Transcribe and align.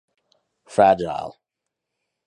Fragile. 0.65 1.37